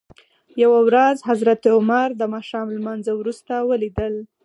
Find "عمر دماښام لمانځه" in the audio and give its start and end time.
1.75-3.11